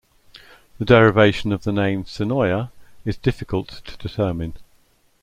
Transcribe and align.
The 0.79 0.85
derivation 0.85 1.51
of 1.51 1.63
the 1.63 1.71
name 1.71 2.05
"Senoia" 2.05 2.71
is 3.05 3.17
difficult 3.17 3.83
to 3.85 3.97
determine. 3.97 4.55